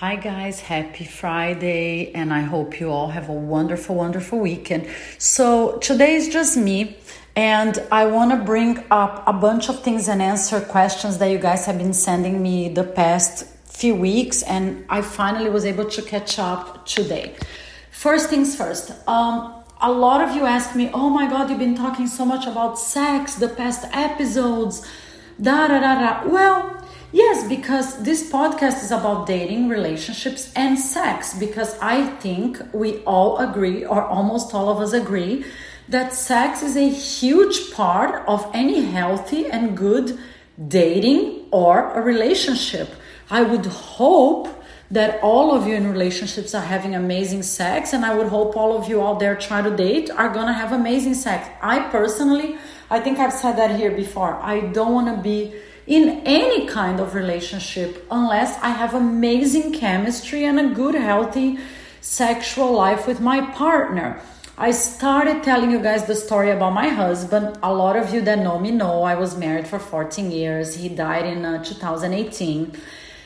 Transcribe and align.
Hi, 0.00 0.14
guys, 0.14 0.60
happy 0.60 1.04
Friday, 1.04 2.12
and 2.14 2.32
I 2.32 2.42
hope 2.42 2.78
you 2.78 2.88
all 2.88 3.08
have 3.08 3.28
a 3.28 3.32
wonderful, 3.32 3.96
wonderful 3.96 4.38
weekend. 4.38 4.86
So, 5.18 5.78
today 5.78 6.14
is 6.14 6.28
just 6.28 6.56
me, 6.56 6.98
and 7.34 7.82
I 7.90 8.06
want 8.06 8.30
to 8.30 8.36
bring 8.36 8.84
up 8.92 9.24
a 9.26 9.32
bunch 9.32 9.68
of 9.68 9.82
things 9.82 10.06
and 10.06 10.22
answer 10.22 10.60
questions 10.60 11.18
that 11.18 11.26
you 11.32 11.38
guys 11.38 11.66
have 11.66 11.78
been 11.78 11.94
sending 11.94 12.40
me 12.40 12.68
the 12.68 12.84
past 12.84 13.44
few 13.64 13.96
weeks, 13.96 14.44
and 14.44 14.84
I 14.88 15.02
finally 15.02 15.50
was 15.50 15.64
able 15.64 15.86
to 15.86 16.00
catch 16.00 16.38
up 16.38 16.86
today. 16.86 17.34
First 17.90 18.30
things 18.30 18.54
first, 18.54 18.92
um, 19.08 19.64
a 19.80 19.90
lot 19.90 20.20
of 20.20 20.36
you 20.36 20.44
ask 20.44 20.76
me, 20.76 20.92
Oh 20.94 21.10
my 21.10 21.28
god, 21.28 21.50
you've 21.50 21.58
been 21.58 21.74
talking 21.74 22.06
so 22.06 22.24
much 22.24 22.46
about 22.46 22.78
sex 22.78 23.34
the 23.34 23.48
past 23.48 23.84
episodes, 23.90 24.86
da 25.42 25.66
da 25.66 25.80
da 25.80 25.94
da. 25.98 26.28
Well, 26.28 26.77
Yes, 27.10 27.48
because 27.48 28.02
this 28.02 28.30
podcast 28.30 28.82
is 28.82 28.90
about 28.90 29.26
dating, 29.26 29.70
relationships, 29.70 30.52
and 30.54 30.78
sex. 30.78 31.32
Because 31.38 31.78
I 31.80 32.06
think 32.16 32.60
we 32.74 32.98
all 33.04 33.38
agree, 33.38 33.82
or 33.84 34.02
almost 34.04 34.54
all 34.54 34.68
of 34.68 34.78
us 34.78 34.92
agree, 34.92 35.46
that 35.88 36.12
sex 36.12 36.62
is 36.62 36.76
a 36.76 36.86
huge 36.86 37.72
part 37.72 38.28
of 38.28 38.46
any 38.52 38.82
healthy 38.82 39.46
and 39.46 39.74
good 39.74 40.18
dating 40.68 41.46
or 41.50 41.92
a 41.94 42.02
relationship. 42.02 42.94
I 43.30 43.40
would 43.40 43.64
hope 43.64 44.48
that 44.90 45.18
all 45.22 45.54
of 45.54 45.66
you 45.66 45.74
in 45.74 45.90
relationships 45.90 46.54
are 46.54 46.62
having 46.62 46.94
amazing 46.94 47.42
sex, 47.42 47.94
and 47.94 48.04
I 48.04 48.14
would 48.14 48.28
hope 48.28 48.54
all 48.54 48.76
of 48.76 48.86
you 48.86 49.02
out 49.02 49.18
there 49.18 49.34
trying 49.34 49.64
to 49.64 49.74
date 49.74 50.10
are 50.10 50.28
gonna 50.28 50.52
have 50.52 50.72
amazing 50.72 51.14
sex. 51.14 51.48
I 51.62 51.80
personally, 51.88 52.58
I 52.90 53.00
think 53.00 53.18
I've 53.18 53.32
said 53.32 53.56
that 53.56 53.76
here 53.76 53.92
before, 53.92 54.34
I 54.42 54.60
don't 54.60 54.92
wanna 54.92 55.22
be 55.22 55.54
in 55.88 56.20
any 56.26 56.66
kind 56.66 57.00
of 57.00 57.14
relationship 57.14 58.06
unless 58.10 58.58
I 58.62 58.68
have 58.68 58.92
amazing 58.94 59.72
chemistry 59.72 60.44
and 60.44 60.60
a 60.60 60.68
good, 60.74 60.94
healthy 60.94 61.58
sexual 62.02 62.72
life 62.72 63.06
with 63.06 63.20
my 63.20 63.40
partner. 63.52 64.20
I 64.58 64.72
started 64.72 65.42
telling 65.42 65.70
you 65.70 65.78
guys 65.78 66.04
the 66.04 66.14
story 66.14 66.50
about 66.50 66.74
my 66.74 66.88
husband. 66.88 67.58
A 67.62 67.72
lot 67.72 67.96
of 67.96 68.12
you 68.12 68.20
that 68.22 68.40
know 68.40 68.58
me 68.58 68.70
know 68.70 69.02
I 69.02 69.14
was 69.14 69.38
married 69.38 69.66
for 69.66 69.78
14 69.78 70.30
years. 70.30 70.74
He 70.74 70.90
died 70.90 71.24
in 71.24 71.44
uh, 71.46 71.64
2018. 71.64 72.76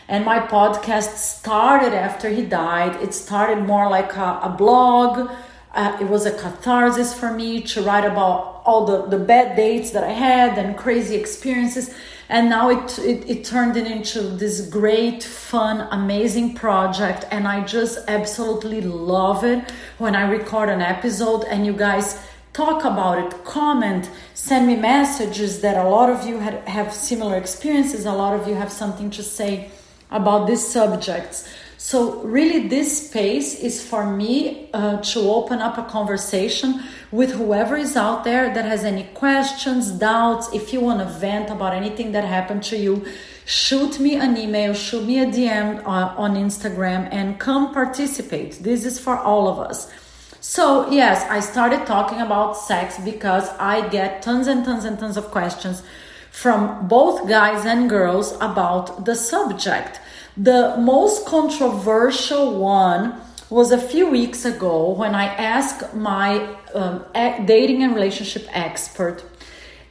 And 0.08 0.24
my 0.24 0.38
podcast 0.38 1.16
started 1.16 1.92
after 1.92 2.28
he 2.28 2.42
died. 2.42 3.02
It 3.02 3.12
started 3.12 3.64
more 3.64 3.88
like 3.90 4.14
a, 4.14 4.40
a 4.44 4.54
blog. 4.56 5.32
Uh, 5.74 5.96
it 6.00 6.04
was 6.04 6.26
a 6.26 6.38
catharsis 6.38 7.12
for 7.12 7.32
me 7.32 7.62
to 7.62 7.82
write 7.82 8.04
about 8.04 8.62
all 8.64 8.84
the, 8.86 9.06
the 9.06 9.24
bad 9.24 9.56
dates 9.56 9.90
that 9.92 10.04
I 10.04 10.12
had 10.12 10.58
and 10.58 10.76
crazy 10.76 11.16
experiences 11.16 11.92
and 12.32 12.48
now 12.48 12.70
it, 12.70 12.98
it, 12.98 13.28
it 13.28 13.44
turned 13.44 13.76
it 13.76 13.86
into 13.86 14.22
this 14.22 14.66
great 14.66 15.22
fun 15.22 15.86
amazing 15.90 16.54
project. 16.54 17.26
And 17.30 17.46
i 17.46 17.62
just 17.62 17.98
absolutely 18.08 18.80
love 18.80 19.44
it 19.44 19.70
when 19.98 20.16
i 20.16 20.22
record 20.28 20.68
an 20.70 20.80
episode 20.80 21.44
and 21.44 21.66
you 21.66 21.74
guys 21.74 22.18
talk 22.54 22.84
about 22.84 23.18
it 23.18 23.44
comment 23.44 24.10
send 24.32 24.66
me 24.66 24.76
messages 24.76 25.60
that 25.60 25.76
a 25.76 25.88
lot 25.88 26.08
of 26.08 26.26
you 26.26 26.38
had, 26.38 26.66
have 26.66 26.92
similar 26.92 27.36
experiences. 27.36 28.06
A 28.06 28.12
lot 28.12 28.38
of 28.38 28.48
you 28.48 28.54
have 28.54 28.72
something 28.72 29.10
to 29.10 29.22
say 29.22 29.70
about 30.10 30.46
these 30.46 30.66
subjects 30.66 31.48
so, 31.84 32.20
really, 32.22 32.68
this 32.68 33.08
space 33.08 33.58
is 33.58 33.82
for 33.82 34.06
me 34.06 34.70
uh, 34.72 34.98
to 34.98 35.18
open 35.18 35.58
up 35.58 35.78
a 35.78 35.82
conversation 35.82 36.80
with 37.10 37.32
whoever 37.32 37.76
is 37.76 37.96
out 37.96 38.22
there 38.22 38.54
that 38.54 38.64
has 38.64 38.84
any 38.84 39.02
questions, 39.14 39.90
doubts. 39.90 40.48
If 40.54 40.72
you 40.72 40.78
want 40.78 41.00
to 41.00 41.06
vent 41.06 41.50
about 41.50 41.74
anything 41.74 42.12
that 42.12 42.22
happened 42.22 42.62
to 42.70 42.76
you, 42.76 43.04
shoot 43.46 43.98
me 43.98 44.14
an 44.14 44.36
email, 44.36 44.74
shoot 44.74 45.04
me 45.04 45.18
a 45.18 45.26
DM 45.26 45.82
uh, 45.84 46.14
on 46.16 46.36
Instagram, 46.36 47.08
and 47.10 47.40
come 47.40 47.74
participate. 47.74 48.62
This 48.62 48.84
is 48.84 49.00
for 49.00 49.18
all 49.18 49.48
of 49.48 49.58
us. 49.58 49.92
So, 50.40 50.88
yes, 50.88 51.28
I 51.28 51.40
started 51.40 51.84
talking 51.84 52.20
about 52.20 52.56
sex 52.56 52.96
because 53.04 53.48
I 53.58 53.88
get 53.88 54.22
tons 54.22 54.46
and 54.46 54.64
tons 54.64 54.84
and 54.84 55.00
tons 55.00 55.16
of 55.16 55.32
questions 55.32 55.82
from 56.30 56.86
both 56.86 57.28
guys 57.28 57.66
and 57.66 57.90
girls 57.90 58.34
about 58.40 59.04
the 59.04 59.16
subject. 59.16 59.98
The 60.36 60.76
most 60.78 61.26
controversial 61.26 62.58
one 62.58 63.20
was 63.50 63.70
a 63.70 63.78
few 63.78 64.08
weeks 64.08 64.46
ago 64.46 64.92
when 64.92 65.14
I 65.14 65.26
asked 65.26 65.94
my 65.94 66.56
um, 66.74 67.04
dating 67.44 67.82
and 67.82 67.94
relationship 67.94 68.48
expert, 68.50 69.22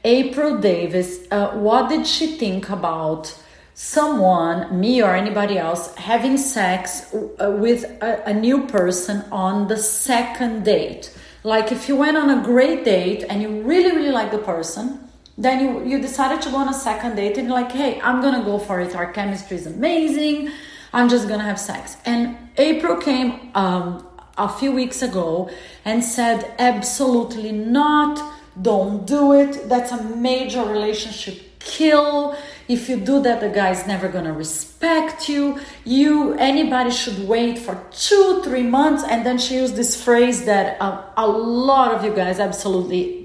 April 0.03 0.57
Davis, 0.57 1.19
uh, 1.30 1.51
what 1.51 1.90
did 1.90 2.07
she 2.07 2.38
think 2.38 2.72
about 2.72 3.38
someone, 3.75 4.80
me 4.80 5.03
or 5.03 5.13
anybody 5.13 5.59
else, 5.59 5.94
having 5.96 6.38
sex 6.38 7.13
uh, 7.13 7.51
with 7.51 7.84
a, 8.01 8.24
a 8.28 8.34
new 8.34 8.66
person 8.66 9.24
on 9.31 9.68
the 9.68 9.78
second 9.78 10.66
date? 10.66 11.16
Like 11.44 11.72
if 11.72 11.88
you 11.88 11.96
went 11.96 12.18
on 12.18 12.31
a 12.31 12.44
great 12.44 12.84
date 12.84 13.25
and 13.30 13.44
you 13.44 13.62
really, 13.62 13.96
really 13.96 14.12
like 14.12 14.31
the 14.31 14.40
person, 14.40 15.07
then 15.38 15.64
you, 15.64 15.86
you 15.86 16.02
decided 16.02 16.42
to 16.44 16.50
go 16.50 16.58
on 16.58 16.69
a 16.69 16.74
second 16.74 17.16
date 17.16 17.38
and 17.38 17.50
like, 17.50 17.72
hey, 17.72 18.00
I'm 18.02 18.22
gonna 18.22 18.44
go 18.44 18.59
for 18.59 18.80
it. 18.80 18.96
Our 18.96 19.12
chemistry 19.12 19.58
is 19.58 19.66
amazing. 19.66 20.52
I'm 20.94 21.09
just 21.09 21.28
gonna 21.28 21.44
have 21.44 21.59
sex. 21.59 21.97
And 22.06 22.38
April 22.58 22.97
came 22.97 23.52
um, 23.56 24.06
a 24.38 24.50
few 24.50 24.72
weeks 24.72 25.02
ago 25.02 25.50
and 25.86 26.03
said, 26.03 26.53
absolutely 26.59 27.52
not. 27.52 28.22
Don't 28.62 29.08
do 29.08 29.34
it. 29.34 29.69
That's 29.69 29.92
a 29.92 30.03
major 30.03 30.64
relationship 30.66 31.59
kill. 31.59 32.36
If 32.68 32.90
you 32.90 32.98
do 32.98 33.22
that, 33.22 33.40
the 33.40 33.50
guy's 33.50 33.88
never 33.88 34.08
gonna 34.08 34.34
respect 34.34 35.30
you. 35.30 35.59
You 35.86 36.34
anybody 36.34 36.92
should 36.92 37.28
wait 37.28 37.59
for 37.59 37.81
two, 37.92 38.42
three 38.44 38.63
months. 38.63 39.03
And 39.03 39.25
then 39.25 39.38
she 39.38 39.56
used 39.56 39.75
this 39.75 40.02
phrase 40.02 40.46
that 40.46 40.81
uh, 40.81 41.03
a 41.18 41.28
lot 41.28 41.94
of 41.94 42.03
you 42.03 42.13
guys 42.13 42.40
absolutely 42.40 43.21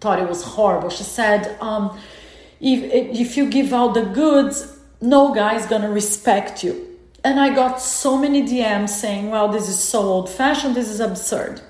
thought 0.00 0.18
it 0.18 0.28
was 0.28 0.42
horrible. 0.42 0.90
She 0.90 1.04
said, 1.04 1.56
um, 1.60 1.98
if, 2.60 2.82
if 3.20 3.36
you 3.36 3.48
give 3.48 3.72
out 3.72 3.94
the 3.94 4.04
goods, 4.04 4.78
no 5.00 5.34
guy's 5.34 5.66
gonna 5.66 5.90
respect 5.90 6.64
you. 6.64 6.86
And 7.22 7.38
I 7.38 7.54
got 7.54 7.80
so 7.80 8.16
many 8.16 8.42
DMs 8.42 8.90
saying, 8.90 9.30
well, 9.30 9.48
this 9.48 9.68
is 9.68 9.82
so 9.82 10.00
old 10.00 10.30
fashioned, 10.30 10.74
this 10.74 10.88
is 10.88 11.00
absurd. 11.00 11.60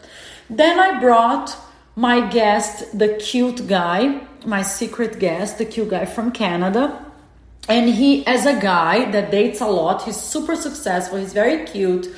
Then 0.49 0.79
I 0.79 1.01
brought 1.01 1.57
my 1.97 2.29
guest, 2.29 2.97
the 2.97 3.15
cute 3.15 3.67
guy, 3.67 4.21
my 4.47 4.63
secret 4.63 5.19
guest, 5.19 5.59
the 5.59 5.65
cute 5.65 5.91
guy 5.91 6.07
from 6.07 6.31
Canada. 6.33 7.05
And 7.69 7.91
he, 7.91 8.27
as 8.27 8.47
a 8.47 8.59
guy 8.61 9.11
that 9.11 9.31
dates 9.31 9.61
a 9.61 9.67
lot, 9.67 10.05
he's 10.05 10.17
super 10.17 10.57
successful, 10.57 11.19
he's 11.19 11.33
very 11.33 11.67
cute, 11.67 12.09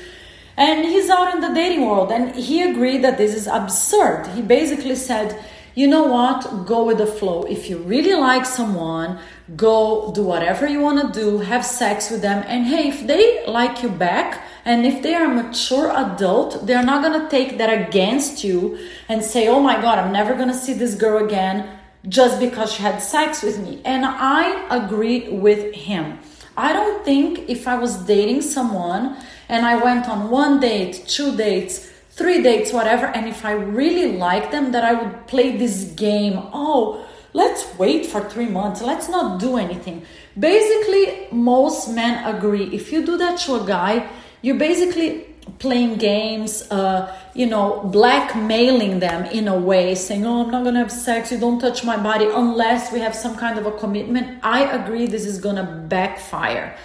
and 0.56 0.84
he's 0.84 1.10
out 1.10 1.34
in 1.34 1.40
the 1.40 1.52
dating 1.52 1.86
world. 1.86 2.12
And 2.12 2.34
he 2.34 2.62
agreed 2.62 3.02
that 3.02 3.18
this 3.18 3.34
is 3.34 3.46
absurd. 3.46 4.28
He 4.28 4.42
basically 4.42 4.94
said, 4.94 5.42
you 5.74 5.86
know 5.86 6.04
what? 6.04 6.66
Go 6.66 6.84
with 6.84 6.98
the 6.98 7.06
flow. 7.06 7.44
If 7.44 7.70
you 7.70 7.78
really 7.78 8.14
like 8.14 8.44
someone, 8.44 9.18
go 9.56 10.12
do 10.14 10.22
whatever 10.22 10.68
you 10.68 10.80
want 10.80 11.14
to 11.14 11.20
do, 11.20 11.38
have 11.38 11.64
sex 11.64 12.10
with 12.10 12.22
them. 12.22 12.44
And 12.46 12.66
hey, 12.66 12.88
if 12.88 13.06
they 13.06 13.46
like 13.46 13.82
you 13.82 13.88
back, 13.88 14.42
and 14.64 14.86
if 14.86 15.02
they 15.02 15.14
are 15.14 15.24
a 15.24 15.34
mature 15.42 15.90
adult, 15.90 16.66
they're 16.66 16.84
not 16.84 17.02
going 17.02 17.20
to 17.20 17.28
take 17.28 17.58
that 17.58 17.88
against 17.88 18.44
you 18.44 18.78
and 19.08 19.22
say, 19.22 19.48
oh 19.48 19.60
my 19.60 19.80
God, 19.80 19.98
I'm 19.98 20.12
never 20.12 20.34
going 20.34 20.48
to 20.48 20.54
see 20.54 20.72
this 20.72 20.94
girl 20.94 21.24
again 21.24 21.78
just 22.08 22.38
because 22.38 22.72
she 22.72 22.82
had 22.82 22.98
sex 22.98 23.42
with 23.42 23.58
me. 23.58 23.80
And 23.84 24.04
I 24.04 24.66
agree 24.70 25.28
with 25.30 25.74
him. 25.74 26.18
I 26.56 26.72
don't 26.72 27.04
think 27.04 27.48
if 27.48 27.66
I 27.66 27.76
was 27.78 27.96
dating 28.04 28.42
someone 28.42 29.16
and 29.48 29.64
I 29.64 29.82
went 29.82 30.08
on 30.08 30.30
one 30.30 30.60
date, 30.60 31.04
two 31.08 31.36
dates, 31.36 31.91
three 32.12 32.42
dates, 32.42 32.72
whatever, 32.72 33.06
and 33.06 33.26
if 33.28 33.44
I 33.44 33.52
really 33.52 34.16
like 34.16 34.50
them, 34.50 34.72
that 34.72 34.84
I 34.84 34.92
would 34.92 35.26
play 35.26 35.56
this 35.56 35.84
game. 35.96 36.38
Oh, 36.52 37.04
let's 37.32 37.66
wait 37.78 38.06
for 38.06 38.20
three 38.28 38.48
months, 38.48 38.82
let's 38.82 39.08
not 39.08 39.40
do 39.40 39.56
anything. 39.56 40.04
Basically, 40.38 41.28
most 41.32 41.88
men 41.88 42.24
agree. 42.24 42.64
If 42.74 42.92
you 42.92 43.04
do 43.04 43.16
that 43.16 43.38
to 43.40 43.62
a 43.62 43.66
guy, 43.66 44.08
you're 44.42 44.58
basically 44.58 45.26
playing 45.58 45.96
games, 45.96 46.70
uh, 46.70 47.14
you 47.34 47.46
know, 47.46 47.80
blackmailing 47.84 49.00
them 49.00 49.24
in 49.26 49.48
a 49.48 49.56
way, 49.58 49.94
saying, 49.94 50.24
Oh, 50.26 50.44
I'm 50.44 50.50
not 50.50 50.64
gonna 50.64 50.78
have 50.78 50.92
sex, 50.92 51.32
you 51.32 51.38
don't 51.38 51.58
touch 51.58 51.82
my 51.84 51.96
body 51.96 52.26
unless 52.32 52.92
we 52.92 53.00
have 53.00 53.14
some 53.14 53.36
kind 53.36 53.58
of 53.58 53.66
a 53.66 53.72
commitment. 53.72 54.38
I 54.42 54.64
agree 54.64 55.06
this 55.06 55.26
is 55.26 55.38
gonna 55.38 55.64
backfire. 55.88 56.76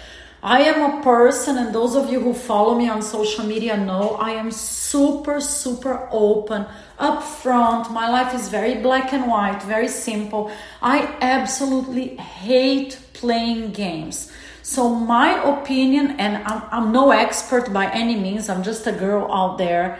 I 0.42 0.62
am 0.62 0.98
a 0.98 1.02
person, 1.02 1.58
and 1.58 1.74
those 1.74 1.96
of 1.96 2.10
you 2.10 2.20
who 2.20 2.32
follow 2.32 2.76
me 2.76 2.88
on 2.88 3.02
social 3.02 3.44
media 3.44 3.76
know 3.76 4.10
I 4.10 4.30
am 4.32 4.52
super, 4.52 5.40
super 5.40 6.08
open, 6.12 6.64
upfront. 6.98 7.90
My 7.90 8.08
life 8.08 8.32
is 8.34 8.48
very 8.48 8.76
black 8.76 9.12
and 9.12 9.26
white, 9.26 9.62
very 9.64 9.88
simple. 9.88 10.52
I 10.80 11.16
absolutely 11.20 12.16
hate 12.16 12.98
playing 13.14 13.72
games. 13.72 14.30
So, 14.62 14.94
my 14.94 15.42
opinion, 15.42 16.12
and 16.20 16.36
I'm, 16.44 16.62
I'm 16.70 16.92
no 16.92 17.10
expert 17.10 17.72
by 17.72 17.90
any 17.90 18.14
means, 18.14 18.48
I'm 18.48 18.62
just 18.62 18.86
a 18.86 18.92
girl 18.92 19.32
out 19.32 19.58
there 19.58 19.98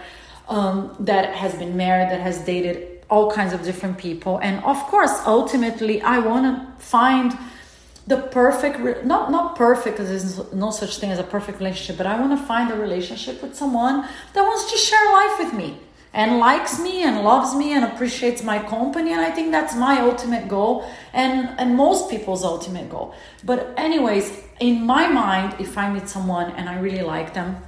um, 0.49 0.95
that 1.01 1.35
has 1.35 1.55
been 1.55 1.77
married, 1.77 2.11
that 2.11 2.21
has 2.21 2.39
dated 2.45 3.05
all 3.11 3.31
kinds 3.31 3.53
of 3.53 3.65
different 3.65 3.99
people. 3.99 4.39
And 4.39 4.63
of 4.65 4.77
course, 4.85 5.11
ultimately, 5.27 6.01
I 6.03 6.19
want 6.19 6.45
to 6.45 6.85
find 6.85 7.37
the 8.09 8.17
perfect 8.17 9.05
not 9.05 9.31
not 9.31 9.55
perfect 9.55 9.99
because 9.99 10.09
there's 10.09 10.53
no 10.53 10.71
such 10.71 10.97
thing 10.99 11.11
as 11.11 11.19
a 11.19 11.29
perfect 11.37 11.59
relationship 11.59 11.97
but 11.99 12.07
i 12.07 12.19
want 12.19 12.33
to 12.39 12.47
find 12.47 12.71
a 12.73 12.77
relationship 12.77 13.43
with 13.43 13.55
someone 13.55 13.97
that 14.33 14.43
wants 14.43 14.65
to 14.73 14.79
share 14.79 15.07
life 15.21 15.39
with 15.39 15.53
me 15.53 15.79
and 16.15 16.39
likes 16.39 16.81
me 16.81 17.03
and 17.03 17.23
loves 17.23 17.55
me 17.55 17.73
and 17.73 17.85
appreciates 17.85 18.43
my 18.43 18.59
company 18.59 19.13
and 19.13 19.21
i 19.21 19.31
think 19.31 19.51
that's 19.51 19.75
my 19.77 20.01
ultimate 20.01 20.49
goal 20.49 20.89
and 21.13 21.51
and 21.61 21.77
most 21.77 22.11
people's 22.11 22.45
ultimate 22.45 22.89
goal. 22.89 23.15
But 23.45 23.75
anyways 23.77 24.27
in 24.59 24.87
my 24.87 25.07
mind 25.09 25.57
if 25.61 25.77
i 25.77 25.93
meet 25.93 26.09
someone 26.09 26.51
and 26.53 26.69
i 26.69 26.79
really 26.81 27.03
like 27.03 27.35
them 27.35 27.63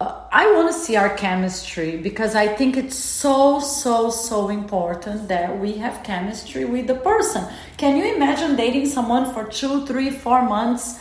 uh, 0.00 0.24
I 0.30 0.52
want 0.52 0.68
to 0.72 0.78
see 0.78 0.96
our 0.96 1.16
chemistry 1.16 1.96
because 1.96 2.34
I 2.34 2.48
think 2.48 2.76
it's 2.76 2.96
so, 2.96 3.60
so, 3.60 4.10
so 4.10 4.48
important 4.50 5.28
that 5.28 5.58
we 5.58 5.72
have 5.78 6.02
chemistry 6.04 6.64
with 6.64 6.86
the 6.86 6.96
person. 6.96 7.46
Can 7.78 7.96
you 7.96 8.14
imagine 8.14 8.56
dating 8.56 8.86
someone 8.86 9.32
for 9.32 9.44
two, 9.44 9.86
three, 9.86 10.10
four 10.10 10.42
months 10.42 10.98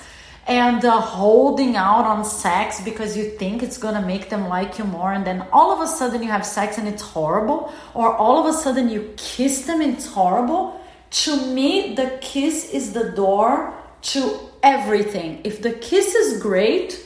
and 0.48 0.86
uh, 0.86 1.02
holding 1.02 1.76
out 1.76 2.06
on 2.06 2.24
sex 2.24 2.80
because 2.82 3.18
you 3.18 3.32
think 3.32 3.64
it's 3.64 3.78
gonna 3.78 4.06
make 4.06 4.30
them 4.30 4.48
like 4.48 4.78
you 4.78 4.86
more, 4.86 5.12
and 5.12 5.26
then 5.26 5.46
all 5.52 5.72
of 5.72 5.82
a 5.82 5.88
sudden 5.88 6.22
you 6.22 6.30
have 6.30 6.46
sex 6.46 6.78
and 6.78 6.88
it's 6.88 7.02
horrible, 7.02 7.74
or 7.96 8.16
all 8.16 8.40
of 8.40 8.54
a 8.54 8.58
sudden 8.58 8.88
you 8.88 9.14
kiss 9.18 9.66
them 9.66 9.82
and 9.82 9.96
it's 9.96 10.06
horrible? 10.06 10.80
To 11.10 11.46
me, 11.48 11.96
the 11.96 12.18
kiss 12.22 12.70
is 12.72 12.94
the 12.94 13.12
door 13.12 13.74
to 14.04 14.40
everything. 14.62 15.42
If 15.44 15.62
the 15.62 15.72
kiss 15.72 16.14
is 16.14 16.42
great, 16.42 17.04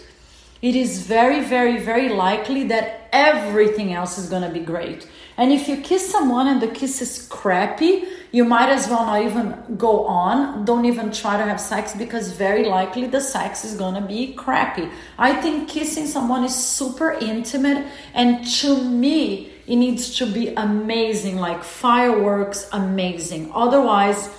it 0.61 0.75
is 0.75 1.03
very, 1.03 1.41
very, 1.43 1.79
very 1.79 2.09
likely 2.09 2.65
that 2.65 3.09
everything 3.11 3.93
else 3.93 4.17
is 4.17 4.29
going 4.29 4.43
to 4.43 4.49
be 4.49 4.59
great. 4.59 5.07
And 5.37 5.53
if 5.53 5.69
you 5.69 5.77
kiss 5.77 6.11
someone 6.11 6.47
and 6.47 6.61
the 6.61 6.67
kiss 6.67 7.01
is 7.01 7.25
crappy, 7.29 8.03
you 8.31 8.43
might 8.43 8.69
as 8.69 8.89
well 8.89 9.05
not 9.05 9.23
even 9.23 9.77
go 9.77 10.05
on. 10.05 10.65
Don't 10.65 10.83
even 10.83 11.11
try 11.11 11.37
to 11.37 11.43
have 11.43 11.61
sex 11.61 11.95
because 11.95 12.33
very 12.33 12.65
likely 12.65 13.07
the 13.07 13.21
sex 13.21 13.63
is 13.63 13.75
going 13.75 13.95
to 13.95 14.01
be 14.01 14.33
crappy. 14.33 14.89
I 15.17 15.33
think 15.41 15.69
kissing 15.69 16.07
someone 16.07 16.43
is 16.43 16.53
super 16.53 17.11
intimate, 17.11 17.87
and 18.13 18.45
to 18.59 18.83
me, 18.83 19.53
it 19.65 19.77
needs 19.77 20.17
to 20.17 20.25
be 20.25 20.49
amazing 20.55 21.37
like 21.37 21.63
fireworks, 21.63 22.67
amazing. 22.73 23.49
Otherwise, 23.53 24.29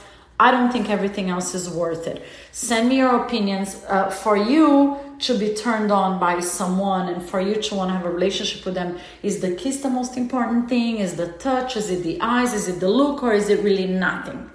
I 0.47 0.51
don't 0.51 0.73
think 0.73 0.89
everything 0.89 1.29
else 1.29 1.55
is 1.55 1.69
worth 1.69 2.07
it. 2.07 2.23
Send 2.51 2.89
me 2.89 2.97
your 2.97 3.25
opinions. 3.25 3.85
Uh, 3.87 4.09
for 4.09 4.37
you 4.39 4.97
to 5.27 5.39
be 5.39 5.53
turned 5.55 5.93
on 5.93 6.19
by 6.19 6.41
someone 6.41 7.11
and 7.13 7.23
for 7.23 7.41
you 7.43 7.57
to 7.61 7.75
want 7.75 7.91
to 7.91 7.95
have 7.99 8.07
a 8.07 8.11
relationship 8.11 8.65
with 8.65 8.75
them, 8.75 8.99
is 9.23 9.41
the 9.41 9.55
kiss 9.55 9.83
the 9.83 9.91
most 9.91 10.17
important 10.17 10.67
thing? 10.67 10.97
Is 10.97 11.17
the 11.17 11.29
touch? 11.33 11.77
Is 11.77 11.91
it 11.91 12.03
the 12.03 12.19
eyes? 12.23 12.55
Is 12.55 12.69
it 12.69 12.81
the 12.81 12.89
look? 12.89 13.23
Or 13.23 13.35
is 13.35 13.51
it 13.51 13.63
really 13.63 13.87
nothing? 13.87 14.51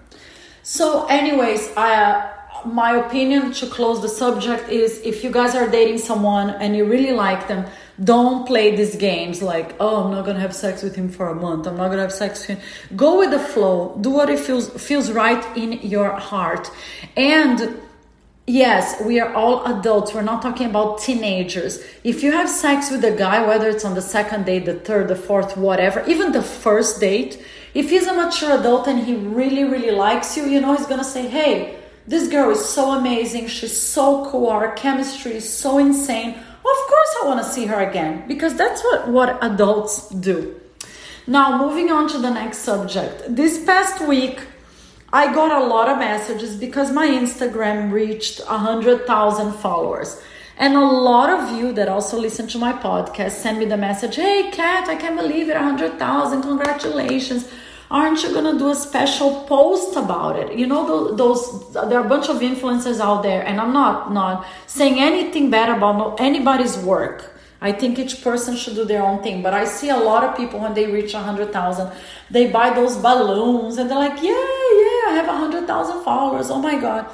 So, 0.64 1.06
anyways, 1.06 1.72
I. 1.78 1.90
Uh, 2.04 2.35
my 2.68 2.98
opinion 2.98 3.52
to 3.54 3.68
close 3.68 4.02
the 4.02 4.10
subject 4.10 4.70
is 4.70 5.00
if 5.02 5.24
you 5.24 5.32
guys 5.32 5.56
are 5.56 5.70
dating 5.70 6.00
someone 6.00 6.50
and 6.50 6.76
you 6.76 6.86
really 6.86 7.12
like 7.12 7.48
them, 7.48 7.66
don't 8.04 8.46
play 8.46 8.76
these 8.76 8.96
games 8.96 9.42
like, 9.42 9.76
oh, 9.80 10.04
I'm 10.04 10.12
not 10.12 10.26
gonna 10.26 10.40
have 10.40 10.54
sex 10.54 10.84
with 10.84 10.96
him 10.96 11.10
for 11.10 11.30
a 11.30 11.36
month. 11.36 11.66
I'm 11.68 11.78
not 11.78 11.90
gonna 11.90 12.02
have 12.02 12.14
sex 12.14 12.48
with 12.48 12.58
him. 12.58 12.68
Go 12.96 13.20
with 13.20 13.32
the 13.32 13.40
flow. 13.40 13.98
Do 14.02 14.10
what 14.10 14.30
it 14.30 14.40
feels 14.40 14.70
feels 14.70 15.12
right 15.12 15.44
in 15.56 15.74
your 15.82 16.12
heart. 16.12 16.70
And 17.16 17.80
yes, 18.48 19.02
we 19.06 19.20
are 19.20 19.34
all 19.34 19.66
adults. 19.66 20.14
We're 20.14 20.24
not 20.24 20.42
talking 20.42 20.70
about 20.70 21.00
teenagers. 21.00 21.84
If 22.04 22.22
you 22.22 22.32
have 22.34 22.50
sex 22.50 22.92
with 22.92 23.04
a 23.06 23.16
guy, 23.16 23.46
whether 23.48 23.70
it's 23.70 23.86
on 23.86 23.96
the 23.96 24.02
second 24.02 24.46
date, 24.46 24.66
the 24.66 24.76
third, 24.76 25.08
the 25.08 25.16
fourth, 25.16 25.56
whatever, 25.56 26.04
even 26.06 26.34
the 26.34 26.44
first 26.44 27.00
date, 27.00 27.42
if 27.74 27.90
he's 27.90 28.08
a 28.08 28.14
mature 28.14 28.60
adult 28.60 28.88
and 28.88 29.06
he 29.06 29.16
really, 29.16 29.64
really 29.64 29.92
likes 29.92 30.36
you, 30.36 30.46
you 30.46 30.60
know, 30.60 30.76
he's 30.76 30.88
gonna 30.88 31.04
say, 31.04 31.28
hey, 31.28 31.78
this 32.08 32.28
girl 32.28 32.52
is 32.52 32.64
so 32.64 32.92
amazing. 32.92 33.48
She's 33.48 33.80
so 33.80 34.30
cool. 34.30 34.48
Our 34.48 34.74
chemistry 34.74 35.34
is 35.38 35.48
so 35.52 35.78
insane 35.78 36.36
of 36.66 36.88
course 36.88 37.16
I 37.22 37.28
want 37.28 37.44
to 37.46 37.52
see 37.52 37.66
her 37.68 37.80
again 37.80 38.28
because 38.28 38.56
that's 38.56 38.84
what, 38.84 39.08
what 39.08 39.44
adults 39.44 40.10
do. 40.10 40.60
Now, 41.28 41.58
moving 41.58 41.92
on 41.92 42.08
to 42.10 42.18
the 42.18 42.32
next 42.32 42.60
subject. 42.60 43.24
This 43.30 43.64
past 43.64 44.08
week, 44.08 44.42
I 45.14 45.34
got 45.34 45.62
a 45.62 45.66
lot 45.66 45.90
of 45.90 46.00
messages 46.00 46.56
because 46.56 46.92
my 46.92 47.08
Instagram 47.08 47.92
reached 47.92 48.40
100,000 48.40 49.54
followers. 49.54 50.22
And 50.58 50.76
a 50.76 50.80
lot 50.80 51.30
of 51.30 51.58
you 51.58 51.74
that 51.74 51.88
also 51.88 52.20
listen 52.20 52.48
to 52.48 52.58
my 52.58 52.74
podcast 52.74 53.32
send 53.32 53.60
me 53.60 53.66
the 53.66 53.78
message 53.78 54.16
Hey, 54.16 54.50
Kat, 54.52 54.88
I 54.88 54.96
can't 54.96 55.18
believe 55.18 55.50
it, 55.50 55.56
100,000, 55.56 56.42
congratulations 56.42 57.48
aren't 57.92 58.24
you 58.24 58.34
gonna 58.34 58.58
do 58.58 58.70
a 58.70 58.76
special 58.76 59.44
post 59.46 59.96
about 59.96 60.38
it 60.38 60.58
you 60.58 60.66
know 60.66 61.14
those 61.16 61.72
there 61.74 62.00
are 62.00 62.06
a 62.06 62.10
bunch 62.10 62.30
of 62.30 62.38
influencers 62.38 63.00
out 63.00 63.22
there 63.24 63.46
and 63.46 63.62
i'm 63.62 63.74
not 63.74 64.12
not 64.12 64.46
saying 64.66 65.00
anything 65.00 65.50
bad 65.50 65.70
about 65.70 66.20
anybody's 66.20 66.78
work 66.78 67.32
I 67.62 67.72
think 67.72 67.98
each 67.98 68.22
person 68.22 68.56
should 68.56 68.76
do 68.76 68.86
their 68.86 69.02
own 69.02 69.24
thing, 69.24 69.42
but 69.42 69.54
I 69.54 69.66
see 69.66 69.90
a 69.90 69.98
lot 69.98 70.24
of 70.24 70.36
people 70.38 70.60
when 70.60 70.74
they 70.74 70.86
reach 70.86 71.14
a 71.14 71.20
hundred 71.20 71.52
thousand, 71.52 71.92
they 72.30 72.52
buy 72.52 72.70
those 72.72 72.98
balloons 72.98 73.78
and 73.78 73.90
they're 73.90 73.98
like, 73.98 74.22
"Yeah, 74.22 74.50
yeah, 74.82 75.10
I 75.10 75.14
have 75.16 75.28
a 75.28 75.38
hundred 75.38 75.66
thousand 75.66 76.04
followers. 76.04 76.52
Oh 76.52 76.62
my 76.62 76.76
god!" 76.80 77.08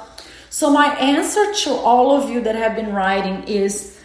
So 0.50 0.70
my 0.70 0.88
answer 0.96 1.54
to 1.64 1.70
all 1.72 2.10
of 2.10 2.28
you 2.28 2.42
that 2.42 2.54
have 2.54 2.76
been 2.76 2.92
writing 2.92 3.44
is, 3.44 3.98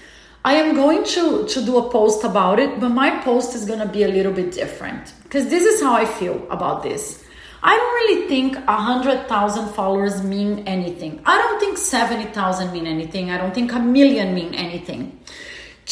I 0.48 0.54
am 0.54 0.76
going 0.76 1.04
to, 1.04 1.46
to 1.46 1.66
do 1.66 1.78
a 1.78 1.90
post 1.90 2.24
about 2.24 2.58
it, 2.58 2.80
but 2.80 2.88
my 2.88 3.10
post 3.20 3.54
is 3.54 3.66
going 3.66 3.80
to 3.80 3.86
be 3.86 4.04
a 4.04 4.08
little 4.08 4.32
bit 4.32 4.54
different 4.54 5.12
because 5.24 5.50
this 5.50 5.66
is 5.66 5.82
how 5.82 5.94
I 5.94 6.06
feel 6.06 6.48
about 6.50 6.84
this. 6.84 7.22
I 7.62 7.76
don't 7.76 7.94
really 7.96 8.30
think 8.30 8.56
100,000 8.56 9.68
followers 9.74 10.24
mean 10.24 10.60
anything. 10.60 11.20
I 11.26 11.38
don't 11.38 11.60
think 11.60 11.78
70,000 11.78 12.72
mean 12.72 12.88
anything. 12.88 13.30
I 13.30 13.38
don't 13.38 13.54
think 13.54 13.74
a 13.74 13.80
million 13.80 14.34
mean 14.34 14.54
anything. 14.54 15.20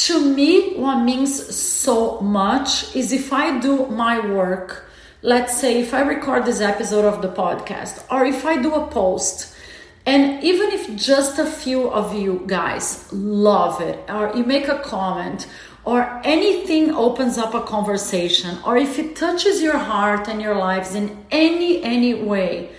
To 0.06 0.34
me, 0.34 0.76
what 0.76 1.04
means 1.04 1.54
so 1.54 2.22
much 2.22 2.96
is 2.96 3.12
if 3.12 3.34
I 3.34 3.60
do 3.60 3.88
my 3.88 4.26
work, 4.26 4.90
let's 5.22 5.60
say 5.60 5.82
if 5.82 5.94
I 5.94 6.00
record 6.00 6.46
this 6.46 6.62
episode 6.62 7.04
of 7.04 7.22
the 7.22 7.28
podcast, 7.28 8.06
or 8.10 8.24
if 8.24 8.46
I 8.46 8.62
do 8.62 8.74
a 8.74 8.88
post, 8.88 9.54
and 10.06 10.44
even 10.44 10.70
if 10.72 10.96
just 10.96 11.40
a 11.40 11.46
few 11.46 11.90
of 11.90 12.14
you 12.14 12.44
guys 12.46 13.12
love 13.12 13.82
it, 13.82 14.00
or 14.10 14.32
you 14.36 14.44
make 14.44 14.68
a 14.68 14.80
comment, 14.80 15.48
or 15.84 16.22
anything 16.24 16.92
opens 16.92 17.38
up 17.38 17.54
a 17.54 17.62
conversation, 17.62 18.58
or 18.66 18.78
if 18.78 19.00
it 19.00 19.16
touches 19.16 19.62
your 19.62 19.78
heart 19.78 20.28
and 20.28 20.42
your 20.42 20.56
lives 20.56 20.96
in 20.96 21.26
any 21.32 21.84
any 21.84 22.14
way, 22.14 22.72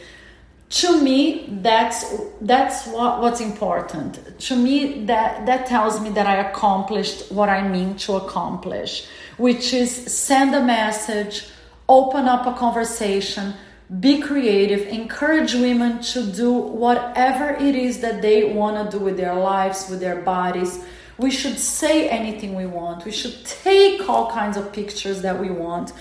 to 0.69 1.03
me 1.03 1.49
that's 1.63 2.05
that's 2.41 2.87
what, 2.89 3.21
what's 3.21 3.41
important. 3.41 4.39
To 4.41 4.57
me 4.57 5.05
that 5.07 5.47
that 5.47 5.67
tells 5.67 6.01
me 6.01 6.11
that 6.11 6.27
I 6.27 6.37
accomplished 6.49 7.33
what 7.33 7.49
I 7.49 7.67
mean 7.67 7.97
to 7.99 8.15
accomplish, 8.15 9.09
which 9.37 9.73
is 9.73 9.91
send 10.13 10.55
a 10.55 10.65
message, 10.65 11.49
open 11.89 12.27
up 12.27 12.47
a 12.47 12.55
conversation 12.59 13.55
be 14.01 14.21
creative, 14.21 14.89
encourage 14.89 15.55
women 15.55 16.03
to 16.03 16.27
do 16.27 16.53
whatever 16.53 17.51
it 17.51 17.77
is 17.77 18.01
that 18.01 18.21
they 18.21 18.53
want 18.53 18.91
to 18.91 18.99
do 18.99 19.05
with 19.05 19.17
their 19.17 19.35
lives, 19.35 19.89
with 19.89 20.01
their 20.01 20.21
bodies. 20.23 20.85
We 21.19 21.31
should 21.31 21.59
say 21.59 22.09
anything 22.09 22.55
we 22.55 22.67
want. 22.67 23.05
We 23.05 23.13
should 23.13 23.45
take 23.45 24.09
all 24.09 24.31
kinds 24.31 24.57
of 24.57 24.73
pictures 24.73 25.23
that 25.23 25.41
we 25.41 25.51
want. 25.51 25.93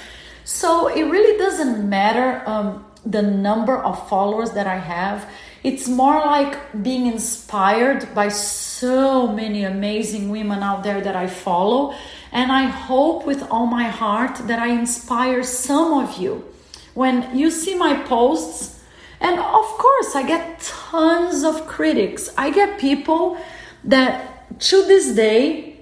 So 0.46 0.88
it 0.88 1.04
really 1.04 1.38
doesn't 1.38 1.88
matter 1.88 2.42
um, 2.50 2.86
the 3.06 3.22
number 3.22 3.78
of 3.78 4.10
followers 4.10 4.52
that 4.54 4.66
I 4.66 4.78
have. 4.78 5.30
It's 5.64 5.88
more 5.88 6.26
like 6.26 6.84
being 6.84 7.06
inspired 7.06 8.14
by 8.16 8.30
so 8.30 9.28
many 9.28 9.64
amazing 9.64 10.30
women 10.30 10.64
out 10.64 10.84
there 10.84 11.02
that 11.02 11.16
I 11.16 11.28
follow. 11.28 11.96
And 12.32 12.52
I 12.52 12.64
hope 12.64 13.28
with 13.28 13.44
all 13.52 13.68
my 13.68 13.90
heart 13.90 14.38
that 14.48 14.60
I 14.60 14.70
inspire 14.70 15.44
some 15.44 16.04
of 16.04 16.18
you 16.18 16.46
when 16.96 17.38
you 17.38 17.52
see 17.52 17.76
my 17.76 18.02
posts, 18.04 18.80
and 19.22 19.40
of 19.40 19.66
course, 19.78 20.16
I 20.16 20.24
get 20.24 20.60
tons 20.62 21.44
of 21.44 21.68
critics. 21.68 22.30
I 22.38 22.50
get 22.50 22.80
people 22.80 23.38
that 23.84 24.60
to 24.60 24.86
this 24.86 25.14
day 25.14 25.80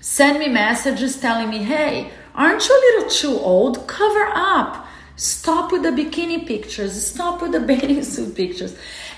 send 0.00 0.38
me 0.38 0.48
messages 0.48 1.18
telling 1.18 1.50
me, 1.50 1.58
hey, 1.58 2.10
aren't 2.34 2.68
you 2.68 2.74
a 2.74 2.80
little 2.80 3.10
too 3.10 3.38
old? 3.40 3.86
Cover 3.88 4.30
up. 4.34 4.86
Stop 5.16 5.72
with 5.72 5.82
the 5.82 5.90
bikini 5.90 6.46
pictures. 6.46 7.06
Stop 7.06 7.40
with 7.40 7.52
the 7.52 7.60
bathing 7.70 8.02
suit 8.02 8.34
pictures. 8.34 8.76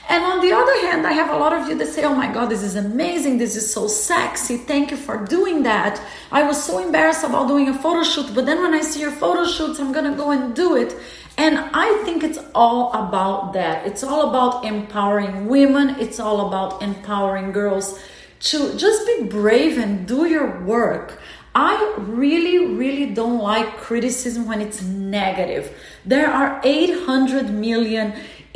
And 0.08 0.22
on 0.24 0.40
the 0.40 0.52
other 0.52 0.86
hand, 0.86 1.06
I 1.06 1.12
have 1.12 1.30
a 1.30 1.36
lot 1.36 1.52
of 1.52 1.68
you 1.68 1.76
that 1.78 1.88
say, 1.88 2.04
Oh 2.04 2.14
my 2.14 2.32
God, 2.32 2.46
this 2.46 2.62
is 2.62 2.76
amazing. 2.76 3.38
This 3.38 3.56
is 3.56 3.72
so 3.72 3.88
sexy. 3.88 4.56
Thank 4.56 4.90
you 4.90 4.96
for 4.96 5.24
doing 5.24 5.64
that. 5.64 6.00
I 6.30 6.44
was 6.44 6.62
so 6.62 6.78
embarrassed 6.78 7.24
about 7.24 7.48
doing 7.48 7.68
a 7.68 7.74
photo 7.74 8.04
shoot, 8.04 8.32
but 8.34 8.46
then 8.46 8.62
when 8.62 8.72
I 8.72 8.82
see 8.82 9.00
your 9.00 9.10
photo 9.10 9.44
shoots, 9.44 9.80
I'm 9.80 9.92
going 9.92 10.10
to 10.10 10.16
go 10.16 10.30
and 10.30 10.54
do 10.54 10.76
it. 10.76 10.96
And 11.38 11.58
I 11.58 12.02
think 12.04 12.22
it's 12.22 12.38
all 12.54 12.92
about 12.92 13.52
that. 13.54 13.86
It's 13.86 14.02
all 14.04 14.30
about 14.30 14.64
empowering 14.64 15.48
women, 15.48 15.96
it's 16.00 16.20
all 16.20 16.46
about 16.48 16.82
empowering 16.82 17.52
girls 17.52 17.98
to 18.38 18.76
just 18.76 19.06
be 19.06 19.24
brave 19.24 19.76
and 19.78 20.06
do 20.06 20.26
your 20.26 20.62
work. 20.62 21.18
I 21.54 21.94
really, 21.98 22.74
really 22.74 23.14
don't 23.14 23.38
like 23.38 23.78
criticism 23.78 24.46
when 24.46 24.60
it's 24.60 24.82
negative. 24.82 25.74
There 26.04 26.30
are 26.30 26.60
800 26.62 27.48
million 27.48 28.12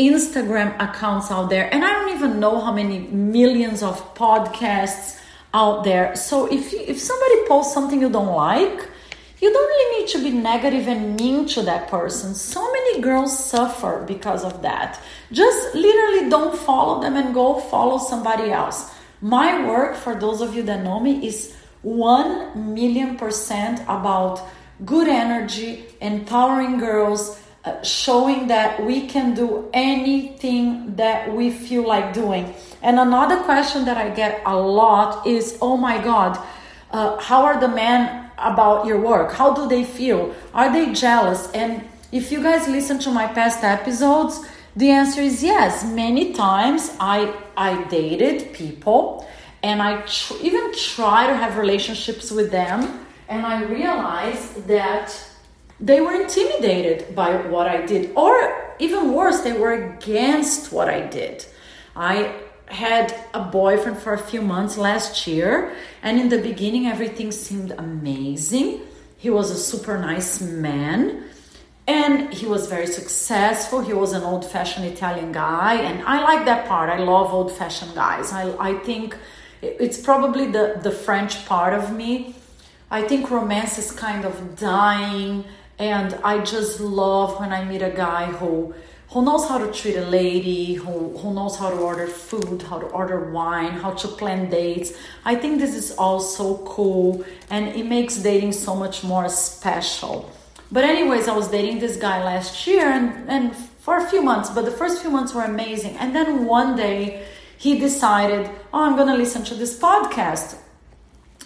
Instagram 0.09 0.75
accounts 0.81 1.31
out 1.31 1.51
there, 1.51 1.73
and 1.73 1.85
I 1.85 1.93
don't 1.93 2.15
even 2.17 2.41
know 2.41 2.61
how 2.61 2.73
many 2.73 3.01
millions 3.01 3.83
of 3.83 4.15
podcasts 4.15 5.19
out 5.53 5.85
there. 5.85 6.17
So 6.17 6.47
if 6.47 6.73
you, 6.73 6.81
if 6.81 6.99
somebody 6.99 7.47
posts 7.49 7.75
something 7.75 8.01
you 8.01 8.11
don't 8.11 8.35
like, 8.35 8.89
you 9.41 9.53
don't 9.53 9.69
really 9.69 10.01
need 10.01 10.09
to 10.11 10.23
be 10.23 10.31
negative 10.31 10.87
and 10.87 11.17
mean 11.17 11.47
to 11.49 11.63
that 11.63 11.89
person. 11.89 12.35
So 12.35 12.61
many 12.71 13.01
girls 13.01 13.33
suffer 13.37 14.05
because 14.07 14.45
of 14.45 14.63
that. 14.63 15.01
Just 15.33 15.75
literally 15.75 16.29
don't 16.29 16.57
follow 16.57 17.01
them 17.01 17.17
and 17.17 17.33
go 17.33 17.59
follow 17.59 17.99
somebody 17.99 18.51
else. 18.51 18.93
My 19.23 19.67
work, 19.67 19.97
for 19.97 20.15
those 20.15 20.41
of 20.41 20.55
you 20.55 20.63
that 20.65 20.85
know 20.85 21.01
me, 21.01 21.27
is 21.27 21.57
1 21.83 22.75
million 22.75 23.17
percent 23.17 23.81
about 23.83 24.47
good 24.85 25.09
energy, 25.09 25.85
empowering 26.01 26.79
girls, 26.79 27.40
uh, 27.65 27.83
showing 27.83 28.47
that 28.49 28.85
we 28.85 29.07
can 29.07 29.35
do 29.35 29.69
anything 29.73 30.97
that 30.97 31.33
we 31.35 31.51
feel 31.51 31.87
like 31.87 32.13
doing. 32.13 32.55
And 32.83 32.99
another 32.99 33.43
question 33.43 33.85
that 33.85 33.97
I 33.97 34.11
get 34.11 34.43
a 34.47 34.57
lot 34.57 35.27
is, 35.27 35.59
oh 35.61 35.77
my 35.77 36.03
God, 36.03 36.39
uh, 36.91 37.21
how 37.21 37.45
are 37.45 37.61
the 37.61 37.69
men 37.69 38.31
about 38.39 38.87
your 38.87 39.01
work? 39.01 39.33
How 39.33 39.53
do 39.53 39.69
they 39.69 39.85
feel? 39.85 40.35
Are 40.55 40.73
they 40.73 40.93
jealous? 40.93 41.51
And 41.53 41.85
if 42.13 42.33
you 42.33 42.43
guys 42.43 42.67
listen 42.67 42.99
to 43.01 43.11
my 43.11 43.27
past 43.27 43.63
episodes, 43.63 44.41
the 44.75 44.91
answer 44.91 45.21
is 45.21 45.43
yes. 45.43 45.85
Many 45.85 46.33
times 46.33 46.97
I 46.99 47.35
I 47.57 47.85
dated 47.89 48.53
people 48.55 49.27
and 49.63 49.83
I 49.83 50.01
tr- 50.03 50.39
even 50.41 50.73
try 50.73 51.27
to 51.27 51.35
have 51.35 51.59
relationships 51.59 52.31
with 52.31 52.51
them 52.51 53.07
and 53.29 53.45
I 53.45 53.63
realized 53.65 54.67
that 54.67 55.15
they 55.81 56.01
were 56.01 56.13
intimidated 56.13 57.15
by 57.15 57.37
what 57.49 57.67
I 57.67 57.87
did, 57.87 58.13
or 58.15 58.75
even 58.79 59.13
worse, 59.13 59.41
they 59.41 59.53
were 59.53 59.73
against 59.73 60.73
what 60.73 60.89
I 60.89 61.01
did. 61.07 61.47
I 61.97 62.35
had 62.67 63.15
a 63.35 63.41
boyfriend 63.41 63.99
for 63.99 64.13
a 64.13 64.19
few 64.19 64.43
months 64.43 64.77
last 64.77 65.27
year, 65.27 65.75
and 66.03 66.21
in 66.21 66.29
the 66.29 66.39
beginning, 66.39 66.87
everything 66.87 67.33
seemed 67.33 67.73
amazing. 67.73 68.81
He 69.17 69.31
was 69.31 69.51
a 69.51 69.57
super 69.57 69.99
nice 69.99 70.41
man, 70.41 71.25
and 71.87 72.33
he 72.33 72.47
was 72.47 72.69
very 72.69 72.87
successful. 72.87 73.81
He 73.81 73.93
was 73.93 74.13
an 74.13 74.23
old 74.23 74.45
fashioned 74.51 74.87
Italian 74.87 75.33
guy, 75.33 75.75
and 75.75 76.03
I 76.03 76.23
like 76.23 76.45
that 76.45 76.69
part. 76.69 76.91
I 76.91 76.99
love 76.99 77.33
old 77.33 77.53
fashioned 77.53 77.95
guys. 77.95 78.33
I, 78.33 78.55
I 78.59 78.75
think 78.81 79.17
it's 79.63 80.01
probably 80.01 80.47
the, 80.47 80.79
the 80.83 80.91
French 80.91 81.45
part 81.47 81.75
of 81.75 81.95
me. 81.95 82.35
I 82.91 83.03
think 83.03 83.31
romance 83.31 83.79
is 83.79 83.93
kind 83.93 84.25
of 84.25 84.59
dying 84.59 85.45
and 85.81 86.15
I 86.23 86.45
just 86.45 86.79
love 86.79 87.41
when 87.41 87.53
I 87.53 87.65
meet 87.65 87.83
a 87.83 87.91
guy 87.91 88.27
who 88.27 88.75
who 89.09 89.25
knows 89.25 89.49
how 89.49 89.59
to 89.59 89.73
treat 89.73 89.97
a 89.97 90.05
lady, 90.05 90.75
who, 90.75 91.19
who 91.19 91.35
knows 91.35 91.57
how 91.57 91.69
to 91.69 91.77
order 91.77 92.07
food, 92.07 92.63
how 92.63 92.79
to 92.79 92.87
order 92.87 93.33
wine, 93.33 93.73
how 93.73 93.91
to 93.91 94.07
plan 94.07 94.49
dates. 94.49 94.93
I 95.25 95.35
think 95.35 95.59
this 95.59 95.75
is 95.75 95.91
all 95.99 96.21
so 96.21 96.59
cool 96.59 97.25
and 97.51 97.67
it 97.75 97.87
makes 97.87 98.19
dating 98.19 98.53
so 98.53 98.77
much 98.77 99.03
more 99.03 99.29
special. 99.29 100.31
But 100.71 100.85
anyways, 100.85 101.27
I 101.27 101.37
was 101.37 101.49
dating 101.49 101.81
this 101.81 101.97
guy 101.97 102.23
last 102.23 102.69
year 102.69 102.87
and, 102.87 103.29
and 103.29 103.57
for 103.57 103.97
a 103.97 104.07
few 104.09 104.23
months, 104.23 104.49
but 104.51 104.65
the 104.65 104.71
first 104.71 105.03
few 105.03 105.11
months 105.11 105.35
were 105.35 105.43
amazing. 105.43 105.97
And 105.97 106.15
then 106.15 106.47
one 106.47 106.77
day 106.77 107.27
he 107.59 107.81
decided, 107.81 108.49
oh, 108.73 108.85
I'm 108.85 108.97
gonna 108.97 109.17
listen 109.17 109.43
to 109.47 109.57
this 109.57 109.77
podcast. 109.77 110.57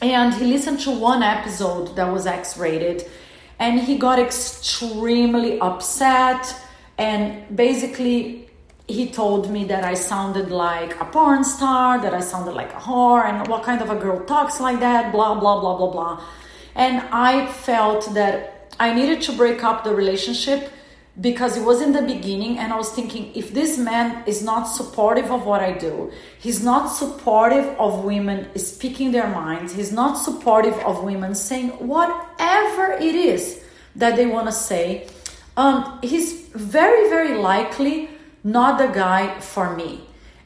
And 0.03 0.35
he 0.35 0.45
listened 0.45 0.81
to 0.81 0.91
one 0.91 1.23
episode 1.23 1.97
that 1.97 2.13
was 2.13 2.27
X-rated 2.27 3.09
and 3.59 3.81
he 3.81 3.97
got 3.97 4.19
extremely 4.19 5.61
upset 5.61 6.55
and 6.99 7.57
basically 7.57 8.49
he 8.87 9.09
told 9.09 9.51
me 9.51 9.65
that 9.65 9.83
I 9.83 9.95
sounded 9.95 10.51
like 10.51 11.01
a 11.01 11.07
porn 11.07 11.43
star, 11.43 12.01
that 12.01 12.13
I 12.13 12.21
sounded 12.21 12.55
like 12.55 12.73
a 12.73 12.77
whore, 12.77 13.25
and 13.25 13.49
what 13.49 13.63
kind 13.63 13.81
of 13.81 13.89
a 13.91 13.97
girl 13.97 14.23
talks 14.25 14.61
like 14.61 14.81
that, 14.81 15.11
blah, 15.11 15.35
blah, 15.41 15.61
blah, 15.61 15.77
blah, 15.77 15.91
blah. 15.91 16.25
And 16.75 16.99
I 17.11 17.47
felt 17.47 18.13
that 18.15 18.75
I 18.79 18.93
needed 18.93 19.23
to 19.23 19.33
break 19.33 19.65
up 19.65 19.85
the 19.85 19.95
relationship 19.95 20.71
because 21.21 21.57
it 21.57 21.63
was 21.63 21.81
in 21.81 21.93
the 21.93 22.03
beginning 22.03 22.59
and 22.59 22.73
I 22.73 22.77
was 22.77 22.91
thinking 22.91 23.35
if 23.37 23.55
this 23.55 23.79
man 23.79 24.25
is 24.27 24.43
not 24.43 24.65
supportive 24.65 25.31
of 25.31 25.47
what 25.47 25.61
I 25.61 25.73
do, 25.73 26.13
he's 26.39 26.63
not 26.63 26.89
supportive 26.89 27.67
of 27.79 28.05
women 28.05 28.57
speaking 28.59 29.13
their 29.13 29.29
minds, 29.29 29.73
he's 29.75 29.93
not 29.93 30.15
supportive 30.15 30.75
of 30.81 31.05
women 31.05 31.35
saying 31.35 31.71
whatever 31.87 32.93
it 32.93 33.15
is 33.15 33.63
that 33.95 34.17
they 34.17 34.27
want 34.27 34.47
to 34.47 34.53
say, 34.53 35.09
um, 35.57 36.01
he's 36.03 36.49
very, 36.49 37.09
very 37.09 37.39
likely 37.39 38.09
not 38.43 38.79
the 38.79 38.89
guy 38.89 39.39
for 39.39 39.77
me. 39.77 40.01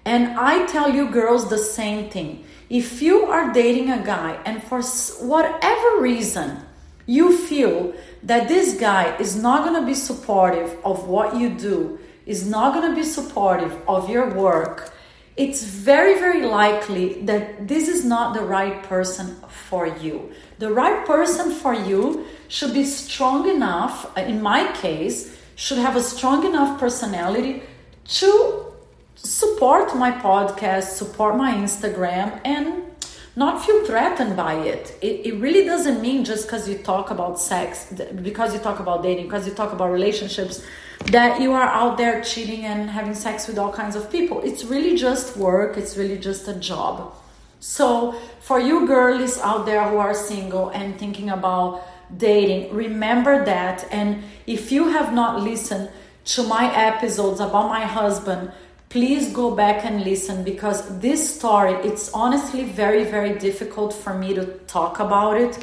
And 0.04 0.38
I 0.38 0.66
tell 0.66 0.94
you 0.94 1.10
girls 1.10 1.48
the 1.48 1.58
same 1.58 2.10
thing. 2.10 2.44
If 2.68 3.00
you 3.00 3.24
are 3.24 3.52
dating 3.52 3.90
a 3.90 4.04
guy 4.04 4.38
and 4.44 4.62
for 4.62 4.82
whatever 5.26 6.00
reason 6.00 6.62
you 7.08 7.36
feel 7.36 7.94
that 8.22 8.48
this 8.48 8.78
guy 8.78 9.16
is 9.16 9.34
not 9.34 9.64
going 9.64 9.80
to 9.80 9.86
be 9.86 9.94
supportive 9.94 10.76
of 10.84 11.08
what 11.08 11.34
you 11.36 11.48
do, 11.48 11.98
is 12.26 12.46
not 12.46 12.74
going 12.74 12.88
to 12.88 12.94
be 12.94 13.02
supportive 13.02 13.74
of 13.88 14.10
your 14.10 14.28
work, 14.34 14.92
it's 15.38 15.62
very, 15.62 16.18
very 16.18 16.42
likely 16.42 17.22
that 17.22 17.66
this 17.66 17.88
is 17.88 18.04
not 18.04 18.34
the 18.34 18.42
right 18.42 18.82
person 18.82 19.36
for 19.48 19.86
you. 19.86 20.32
The 20.58 20.70
right 20.70 21.06
person 21.06 21.52
for 21.52 21.72
you 21.72 22.26
should 22.48 22.74
be 22.74 22.84
strong 22.84 23.48
enough, 23.48 24.10
uh, 24.18 24.22
in 24.22 24.42
my 24.42 24.70
case, 24.72 25.34
should 25.54 25.78
have 25.78 25.94
a 25.96 26.02
strong 26.02 26.44
enough 26.44 26.78
personality 26.80 27.62
to 28.18 28.66
support 29.14 29.96
my 29.96 30.10
podcast, 30.10 30.96
support 30.98 31.36
my 31.36 31.54
Instagram, 31.54 32.40
and 32.44 32.87
not 33.38 33.64
feel 33.64 33.84
threatened 33.86 34.36
by 34.36 34.54
it. 34.54 34.98
It, 35.00 35.26
it 35.26 35.34
really 35.38 35.64
doesn't 35.64 36.02
mean 36.02 36.24
just 36.24 36.46
because 36.46 36.68
you 36.68 36.76
talk 36.76 37.12
about 37.12 37.38
sex, 37.38 37.86
because 38.20 38.52
you 38.52 38.58
talk 38.58 38.80
about 38.80 39.04
dating, 39.04 39.26
because 39.26 39.46
you 39.46 39.54
talk 39.54 39.72
about 39.72 39.92
relationships, 39.92 40.64
that 41.06 41.40
you 41.40 41.52
are 41.52 41.68
out 41.80 41.98
there 41.98 42.20
cheating 42.20 42.64
and 42.64 42.90
having 42.90 43.14
sex 43.14 43.46
with 43.46 43.56
all 43.56 43.72
kinds 43.72 43.94
of 43.94 44.10
people. 44.10 44.40
It's 44.42 44.64
really 44.64 44.96
just 44.96 45.36
work, 45.36 45.76
it's 45.76 45.96
really 45.96 46.18
just 46.18 46.48
a 46.48 46.54
job. 46.54 47.14
So, 47.60 48.12
for 48.40 48.58
you 48.58 48.86
girlies 48.88 49.38
out 49.38 49.66
there 49.66 49.88
who 49.88 49.98
are 49.98 50.14
single 50.14 50.70
and 50.70 50.98
thinking 50.98 51.30
about 51.30 51.86
dating, 52.16 52.74
remember 52.74 53.44
that. 53.44 53.86
And 53.92 54.24
if 54.48 54.72
you 54.72 54.88
have 54.88 55.14
not 55.14 55.42
listened 55.42 55.90
to 56.34 56.42
my 56.42 56.74
episodes 56.74 57.38
about 57.38 57.68
my 57.68 57.84
husband, 57.84 58.50
please 58.88 59.32
go 59.32 59.54
back 59.54 59.84
and 59.84 60.02
listen 60.02 60.42
because 60.44 60.98
this 60.98 61.36
story 61.36 61.74
it's 61.86 62.10
honestly 62.12 62.64
very 62.64 63.04
very 63.04 63.38
difficult 63.38 63.92
for 63.92 64.14
me 64.14 64.32
to 64.32 64.46
talk 64.66 64.98
about 64.98 65.38
it 65.38 65.58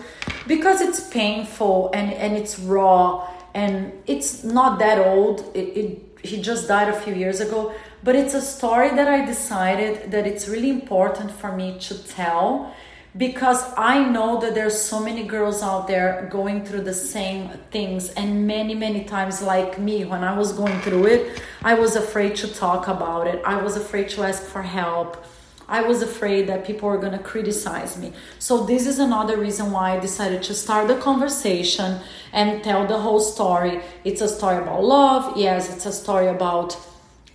because 0.47 0.81
it's 0.81 1.07
painful 1.09 1.89
and 1.93 2.13
and 2.13 2.37
it's 2.37 2.59
raw 2.59 3.27
and 3.55 3.93
it's 4.05 4.43
not 4.43 4.79
that 4.79 4.99
old. 4.99 5.49
It, 5.55 5.77
it, 5.77 6.01
he 6.21 6.41
just 6.41 6.67
died 6.67 6.89
a 6.89 6.99
few 6.99 7.13
years 7.13 7.39
ago 7.39 7.73
but 8.03 8.15
it's 8.15 8.33
a 8.33 8.41
story 8.41 8.89
that 8.89 9.07
i 9.07 9.23
decided 9.23 10.11
that 10.11 10.25
it's 10.25 10.47
really 10.47 10.71
important 10.71 11.29
for 11.29 11.51
me 11.55 11.77
to 11.79 12.03
tell 12.07 12.73
because 13.17 13.63
I 13.77 14.03
know 14.03 14.41
that 14.41 14.53
there's 14.53 14.79
so 14.79 14.99
many 14.99 15.23
girls 15.23 15.63
out 15.63 15.87
there 15.87 16.27
going 16.29 16.65
through 16.65 16.81
the 16.81 16.93
same 16.93 17.49
things 17.71 18.09
and 18.09 18.45
many 18.45 18.75
many 18.75 19.05
times 19.05 19.41
like 19.41 19.79
me 19.79 20.03
when 20.03 20.23
I 20.23 20.37
was 20.37 20.51
going 20.51 20.79
through 20.81 21.05
it 21.05 21.41
I 21.65 21.73
was 21.73 21.95
afraid 21.95 22.35
to 22.37 22.47
talk 22.47 22.87
about 22.87 23.25
it. 23.25 23.41
I 23.43 23.59
was 23.59 23.75
afraid 23.75 24.09
to 24.09 24.21
ask 24.21 24.43
for 24.43 24.61
help. 24.61 25.25
I 25.67 25.81
was 25.81 26.03
afraid 26.03 26.45
that 26.47 26.63
people 26.63 26.87
were 26.87 26.99
going 26.99 27.17
to 27.17 27.23
criticize 27.33 27.97
me. 27.97 28.13
So 28.37 28.65
this 28.65 28.85
is 28.85 28.99
another 28.99 29.37
reason 29.37 29.71
why 29.71 29.97
I 29.97 29.99
decided 29.99 30.43
to 30.43 30.53
start 30.53 30.87
the 30.87 30.97
conversation 30.97 32.01
and 32.33 32.63
tell 32.63 32.85
the 32.85 32.99
whole 32.99 33.19
story. 33.19 33.81
It's 34.03 34.21
a 34.21 34.27
story 34.27 34.57
about 34.57 34.83
love 34.83 35.37
yes 35.37 35.73
it's 35.73 35.87
a 35.87 35.91
story 35.91 36.27
about 36.27 36.77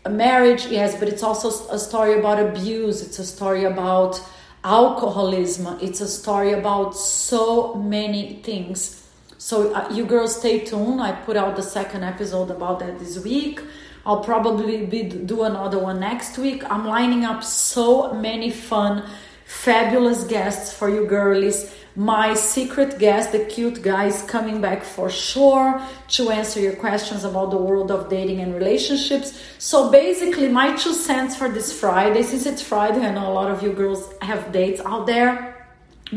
a 0.04 0.10
marriage 0.10 0.66
yes 0.66 0.96
but 0.96 1.08
it's 1.08 1.25
also 1.25 1.49
a 1.75 1.78
story 1.78 2.16
about 2.20 2.38
abuse. 2.38 3.02
It's 3.02 3.18
a 3.18 3.25
story 3.25 3.64
about 3.64 4.22
alcoholism. 4.64 5.79
It's 5.81 6.00
a 6.00 6.09
story 6.09 6.52
about 6.52 6.97
so 6.97 7.75
many 7.75 8.40
things. 8.43 9.07
So, 9.38 9.73
uh, 9.73 9.88
you 9.93 10.05
girls 10.05 10.37
stay 10.37 10.61
tuned. 10.61 11.00
I 11.00 11.12
put 11.12 11.37
out 11.37 11.57
the 11.57 11.62
second 11.62 12.05
episode 12.05 12.50
about 12.50 12.81
that 12.81 12.99
this 12.99 13.19
week. 13.19 13.61
I'll 14.05 14.25
probably 14.25 14.87
be 14.87 15.02
do 15.02 15.43
another 15.43 15.79
one 15.79 16.00
next 16.00 16.38
week. 16.38 16.62
I'm 16.71 16.87
lining 16.87 17.25
up 17.25 17.43
so 17.43 18.12
many 18.12 18.50
fun, 18.50 19.05
fabulous 19.45 20.25
guests 20.25 20.73
for 20.73 20.88
you 20.88 21.07
girlies 21.07 21.75
my 22.00 22.33
secret 22.33 22.99
guest, 22.99 23.30
the 23.30 23.45
cute 23.45 23.83
guy, 23.83 24.07
is 24.07 24.23
coming 24.23 24.59
back 24.59 24.83
for 24.83 25.11
sure 25.11 25.83
to 26.09 26.30
answer 26.30 26.59
your 26.59 26.75
questions 26.75 27.25
about 27.25 27.50
the 27.50 27.59
world 27.59 27.90
of 27.90 28.09
dating 28.09 28.40
and 28.40 28.54
relationships. 28.54 29.38
So, 29.59 29.90
basically, 29.90 30.49
my 30.49 30.75
two 30.76 30.95
cents 30.95 31.37
for 31.37 31.50
this 31.50 31.78
Friday, 31.78 32.23
since 32.23 32.47
it's 32.47 32.62
Friday, 32.62 33.07
I 33.07 33.12
know 33.12 33.30
a 33.30 33.35
lot 33.35 33.50
of 33.50 33.62
you 33.62 33.75
girls 33.75 34.11
have 34.23 34.50
dates 34.50 34.80
out 34.87 35.07
there. 35.07 35.66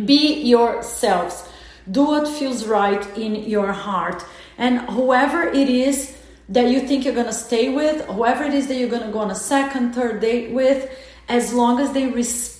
Be 0.05 0.41
yourselves, 0.43 1.49
do 1.91 2.03
what 2.05 2.29
feels 2.29 2.65
right 2.65 3.05
in 3.17 3.35
your 3.43 3.73
heart, 3.73 4.23
and 4.57 4.79
whoever 4.89 5.43
it 5.43 5.67
is 5.67 6.15
that 6.47 6.69
you 6.69 6.87
think 6.87 7.03
you're 7.03 7.13
to 7.25 7.33
stay 7.33 7.67
with, 7.67 8.05
whoever 8.05 8.45
it 8.45 8.53
is 8.53 8.67
that 8.67 8.75
you're 8.75 8.89
to 8.89 9.11
go 9.11 9.19
on 9.19 9.31
a 9.31 9.35
second, 9.35 9.91
third 9.91 10.21
date 10.21 10.53
with, 10.53 10.89
as 11.27 11.53
long 11.53 11.81
as 11.81 11.91
they 11.91 12.07
respect 12.07 12.52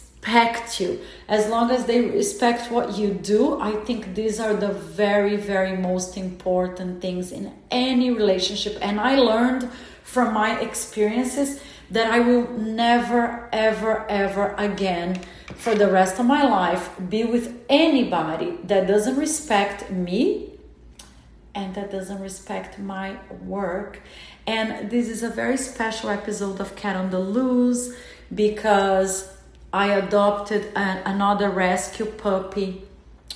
you, 0.80 1.00
as 1.28 1.50
long 1.50 1.72
as 1.72 1.86
they 1.86 2.02
respect 2.02 2.72
what 2.72 2.98
you 2.98 3.14
do, 3.14 3.60
I 3.60 3.72
think 3.84 4.16
these 4.16 4.40
are 4.40 4.54
the 4.54 4.70
very, 4.70 5.36
very 5.36 5.76
most 5.78 6.18
important 6.18 7.02
things 7.02 7.32
in 7.32 7.54
any 7.72 8.12
relationship. 8.12 8.78
And 8.82 9.00
I 9.00 9.16
learned 9.16 9.70
from 10.04 10.34
my 10.34 10.60
experiences 10.60 11.62
that 11.92 12.12
I 12.12 12.20
will 12.20 12.50
never, 12.58 13.50
ever, 13.52 14.06
ever 14.10 14.56
again 14.58 15.22
for 15.56 15.76
the 15.76 15.90
rest 15.90 16.20
of 16.20 16.26
my 16.26 16.44
life 16.44 16.90
be 17.10 17.24
with 17.24 17.60
anybody 17.70 18.58
that 18.64 18.88
doesn't 18.88 19.18
respect 19.18 19.92
me 19.92 20.50
and 21.56 21.76
that 21.76 21.92
doesn't 21.92 22.20
respect 22.20 22.80
my 22.80 23.18
work. 23.44 24.02
And 24.48 24.90
this 24.90 25.08
is 25.08 25.24
a 25.24 25.30
very 25.30 25.58
special 25.58 26.10
episode 26.10 26.60
of 26.60 26.76
Cat 26.76 26.96
on 26.96 27.12
the 27.12 27.20
Loose 27.20 27.94
because 28.34 29.33
I 29.74 29.88
adopted 29.96 30.72
an, 30.76 31.02
another 31.04 31.50
rescue 31.50 32.06
puppy 32.06 32.84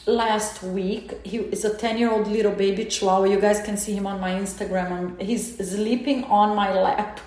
last 0.06 0.62
week. 0.62 1.26
He 1.26 1.38
is 1.38 1.66
a 1.66 1.76
10 1.76 1.98
year 1.98 2.12
old 2.12 2.28
little 2.28 2.52
baby 2.52 2.86
chihuahua. 2.86 3.26
You 3.26 3.42
guys 3.42 3.60
can 3.62 3.76
see 3.76 3.96
him 3.96 4.06
on 4.06 4.20
my 4.20 4.32
Instagram. 4.32 5.20
He's 5.20 5.58
sleeping 5.58 6.26
on 6.26 6.56
my 6.56 6.72
lap 6.72 7.20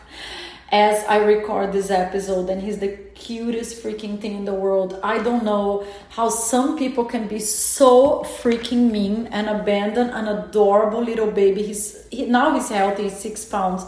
as 0.70 1.04
I 1.06 1.16
record 1.16 1.72
this 1.72 1.90
episode, 1.90 2.48
and 2.48 2.62
he's 2.62 2.78
the 2.78 2.96
cutest 3.16 3.82
freaking 3.82 4.20
thing 4.20 4.36
in 4.36 4.44
the 4.44 4.54
world. 4.54 5.00
I 5.02 5.18
don't 5.18 5.44
know 5.44 5.84
how 6.10 6.28
some 6.28 6.78
people 6.78 7.04
can 7.04 7.26
be 7.26 7.40
so 7.40 8.22
freaking 8.40 8.92
mean 8.92 9.26
and 9.32 9.48
abandon 9.48 10.10
an 10.10 10.28
adorable 10.28 11.02
little 11.02 11.30
baby. 11.30 11.64
He's 11.64 12.06
he, 12.10 12.26
now 12.26 12.54
he's 12.54 12.68
healthy, 12.68 13.04
he's 13.04 13.18
six 13.18 13.44
pounds, 13.44 13.84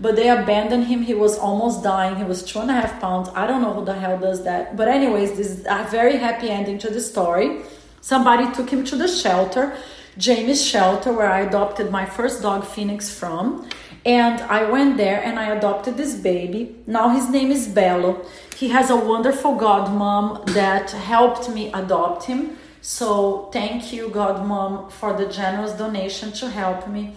but 0.00 0.16
they 0.16 0.28
abandoned 0.28 0.84
him. 0.84 1.02
He 1.02 1.14
was 1.14 1.38
almost 1.38 1.82
dying. 1.82 2.16
He 2.16 2.24
was 2.24 2.42
two 2.42 2.60
and 2.60 2.70
a 2.70 2.74
half 2.74 3.00
pounds. 3.00 3.28
I 3.34 3.46
don't 3.46 3.62
know 3.62 3.72
who 3.72 3.84
the 3.84 3.94
hell 3.94 4.18
does 4.18 4.44
that. 4.44 4.76
But 4.76 4.88
anyways, 4.88 5.36
this 5.36 5.48
is 5.48 5.66
a 5.68 5.86
very 5.90 6.16
happy 6.16 6.50
ending 6.50 6.78
to 6.78 6.90
the 6.90 7.00
story. 7.00 7.62
Somebody 8.00 8.50
took 8.52 8.70
him 8.70 8.84
to 8.84 8.96
the 8.96 9.08
shelter, 9.08 9.76
Jamie's 10.16 10.64
shelter, 10.64 11.12
where 11.12 11.30
I 11.30 11.40
adopted 11.40 11.90
my 11.90 12.06
first 12.06 12.42
dog, 12.42 12.64
Phoenix, 12.64 13.10
from 13.10 13.68
and 14.04 14.40
I 14.40 14.70
went 14.70 14.96
there 14.96 15.22
and 15.22 15.38
I 15.38 15.54
adopted 15.54 15.96
this 15.96 16.14
baby. 16.14 16.74
Now 16.86 17.10
his 17.10 17.28
name 17.28 17.50
is 17.50 17.68
Bello. 17.68 18.24
He 18.56 18.68
has 18.68 18.90
a 18.90 18.96
wonderful 18.96 19.56
godmom 19.56 20.46
that 20.54 20.90
helped 20.90 21.50
me 21.50 21.70
adopt 21.72 22.24
him. 22.24 22.56
So 22.80 23.50
thank 23.52 23.92
you, 23.92 24.08
godmom, 24.08 24.90
for 24.90 25.12
the 25.12 25.26
generous 25.26 25.72
donation 25.72 26.32
to 26.32 26.48
help 26.48 26.88
me. 26.88 27.14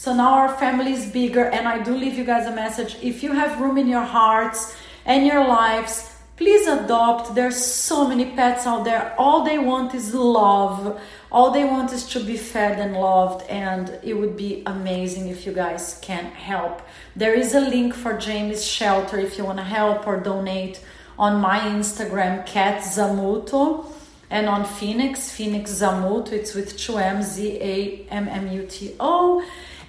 So 0.00 0.14
now 0.14 0.32
our 0.32 0.56
family 0.56 0.92
is 0.94 1.04
bigger, 1.04 1.44
and 1.44 1.68
I 1.68 1.82
do 1.82 1.94
leave 1.94 2.16
you 2.16 2.24
guys 2.24 2.46
a 2.46 2.56
message. 2.56 2.96
If 3.02 3.22
you 3.22 3.32
have 3.32 3.60
room 3.60 3.76
in 3.76 3.86
your 3.86 4.08
hearts 4.18 4.74
and 5.04 5.26
your 5.26 5.46
lives, 5.46 6.10
please 6.38 6.66
adopt. 6.66 7.34
There's 7.34 7.62
so 7.62 8.08
many 8.08 8.24
pets 8.34 8.66
out 8.66 8.84
there. 8.84 9.14
All 9.18 9.44
they 9.44 9.58
want 9.58 9.94
is 9.94 10.14
love 10.14 10.98
all 11.30 11.50
they 11.52 11.64
want 11.64 11.92
is 11.92 12.06
to 12.08 12.24
be 12.24 12.36
fed 12.36 12.80
and 12.80 12.94
loved 12.94 13.48
and 13.48 14.00
it 14.02 14.14
would 14.14 14.36
be 14.36 14.62
amazing 14.66 15.28
if 15.28 15.46
you 15.46 15.52
guys 15.52 15.96
can 16.02 16.24
help 16.24 16.82
there 17.14 17.34
is 17.34 17.54
a 17.54 17.60
link 17.60 17.94
for 17.94 18.18
Jamie's 18.18 18.66
shelter 18.66 19.16
if 19.16 19.38
you 19.38 19.44
want 19.44 19.58
to 19.58 19.64
help 19.64 20.08
or 20.08 20.18
donate 20.18 20.84
on 21.20 21.40
my 21.40 21.60
instagram 21.60 22.44
cat 22.46 22.82
zammuto 22.82 23.86
and 24.28 24.48
on 24.48 24.64
phoenix 24.64 25.30
phoenix 25.30 25.70
zammuto 25.70 26.32
it's 26.32 26.52
with 26.52 26.76
two 26.76 26.98
m 26.98 27.22
z 27.22 27.58
a 27.60 28.06
m 28.10 28.26
m 28.26 28.50
u 28.50 28.64
t 28.64 28.96
o 28.98 29.40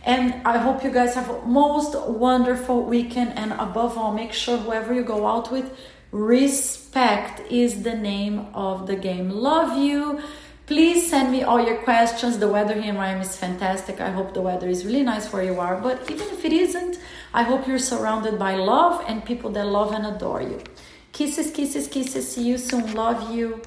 and 0.04 0.34
I 0.46 0.58
hope 0.58 0.84
you 0.84 0.92
guys 0.92 1.14
have 1.14 1.30
a 1.30 1.42
most 1.46 1.96
wonderful 2.08 2.84
weekend. 2.84 3.38
And 3.38 3.54
above 3.54 3.98
all, 3.98 4.14
make 4.14 4.34
sure 4.34 4.58
whoever 4.58 4.94
you 4.94 5.04
go 5.04 5.28
out 5.28 5.52
with, 5.52 5.78
respect 6.12 7.40
is 7.52 7.84
the 7.84 7.96
name 7.96 8.48
of 8.54 8.88
the 8.88 8.96
game. 8.96 9.30
Love 9.30 9.78
you. 9.78 10.22
Please 10.66 11.10
send 11.10 11.32
me 11.32 11.44
all 11.44 11.64
your 11.64 11.78
questions. 11.84 12.40
The 12.40 12.48
weather 12.48 12.74
here 12.74 12.92
in 12.92 12.98
Miami 12.98 13.22
is 13.22 13.36
fantastic. 13.36 14.00
I 14.00 14.10
hope 14.10 14.34
the 14.34 14.42
weather 14.42 14.70
is 14.70 14.86
really 14.86 15.04
nice 15.04 15.32
where 15.32 15.44
you 15.44 15.60
are. 15.60 15.76
But 15.76 16.10
even 16.10 16.28
if 16.30 16.46
it 16.46 16.54
isn't, 16.54 16.98
I 17.34 17.44
hope 17.44 17.68
you're 17.68 17.78
surrounded 17.78 18.40
by 18.40 18.56
love 18.56 19.04
and 19.08 19.24
people 19.24 19.52
that 19.52 19.68
love 19.68 19.92
and 19.92 20.06
adore 20.06 20.42
you. 20.42 20.62
Kisses, 21.12 21.52
kisses, 21.52 21.88
kisses. 21.88 22.32
See 22.32 22.44
you 22.44 22.58
soon. 22.58 22.94
Love 22.94 23.36
you. 23.36 23.62